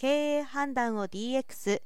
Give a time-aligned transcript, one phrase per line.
[0.00, 1.82] 経営判断を DX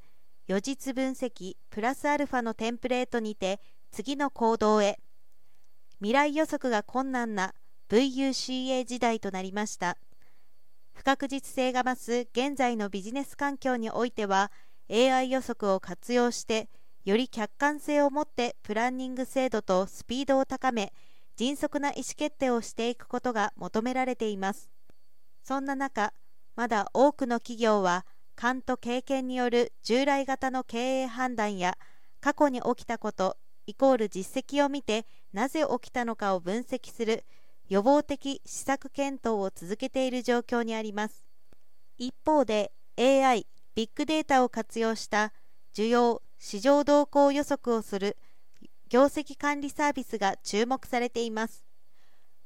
[0.46, 3.58] 予実分析プラスアルファのテンプレートにて
[3.90, 5.00] 次の行動へ。
[5.98, 7.54] 未来予測が困難な
[7.88, 9.98] VUCA 時代となりました。
[10.92, 14.53] 不確実性が増す現在のビジネス環境においては
[14.88, 16.69] AI 予測を活用して
[17.05, 20.92] より客観性を持ってプランニング精度とスピードを高め
[21.34, 24.70] 迅速な意思決定をしていくことが求められています。
[25.42, 26.12] そんな中
[26.56, 31.76] まだ多くの企業は勘と経験による従来型の経営判断や
[32.20, 33.36] 過去に起きたこと
[33.66, 37.24] イコール実績を見てなぜ起きたのかを分析する
[37.68, 41.24] 予防的施策検討を続けている状況にあります。
[41.96, 45.32] 一方で AI ビッグデータを活用した
[45.74, 48.16] 需要市場動向予測をする
[48.88, 51.64] 業績管理サービスが注目されています。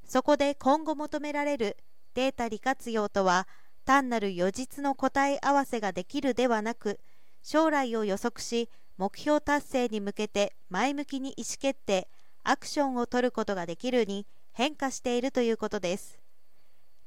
[0.06, 1.76] そこで今後求められる
[2.14, 3.46] データ利活用とは
[3.88, 7.00] 単なる予実の答え合わせができるではなく
[7.42, 12.06] 将来を予測し目標達成に向けて前向きに意思決定
[12.44, 16.18] アクションを取ることができるに変化しているということです。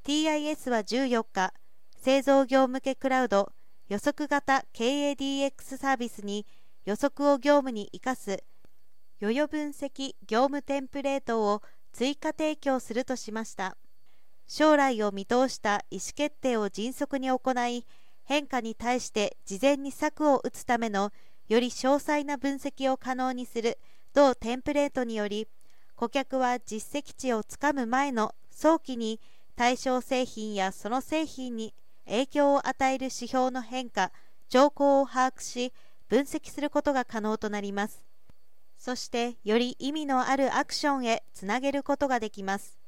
[0.06, 1.54] TIS は14日
[1.98, 3.52] 製造業向けクラウド
[3.88, 6.48] 予測型 KADX サービスに
[6.86, 8.44] 予測を業務に生かす
[9.22, 11.62] 余余分析業務テンプレートを
[11.94, 13.78] 追加提供するとしました。
[14.48, 17.86] 将来を見通した意思決定を迅速に行い
[18.24, 21.12] 変化に対して事前に策を打つための
[21.48, 23.78] より詳細な分析を可能にする
[24.14, 25.48] 同テンプレートにより
[25.96, 29.20] 顧客は実績値をつかむ前の早期に
[29.56, 31.74] 対象製品やその製品に
[32.06, 34.12] 影響を与える指標の変化
[34.50, 35.74] 兆候を把握し
[36.10, 38.04] 分析することが可能となります。
[38.78, 42.80] そしてより意味のあるアクションへつなげることができます。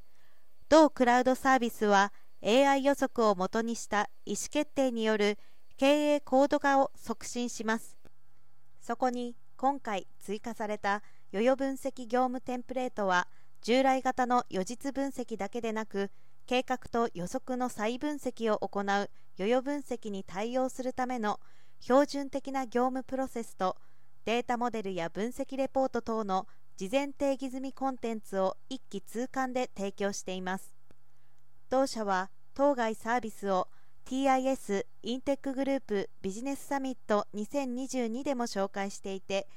[0.73, 2.11] 同クラウドサービスは
[2.43, 5.38] AI 予測をもとにした意思決定による
[5.77, 7.95] 経営高度化を促進します。
[8.81, 13.28] そこに今回追加された余余分析業務テンプレートは
[13.61, 16.09] 従来型の予実分析だけでなく
[16.47, 21.40] 計画と予測の再分析を行う余余分析に対応するための
[21.81, 23.78] 標準的な業務プロセスと
[24.25, 26.47] データモデルや分析レポート等の
[26.83, 30.75] 事前定義済みコンテンツを一気通貫で提供しています。
[31.69, 33.69] 同社は当該サービスを
[34.05, 39.47] TIS インテックグループビジネスサミット2022でも紹介していて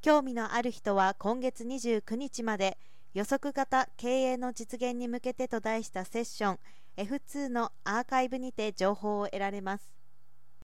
[0.00, 2.76] 興味のある人は今月29日まで
[3.14, 6.58] 予測型経営の実現に向けてと題したセッション
[6.96, 10.01] F2 のアーカイブにて情報を得られます。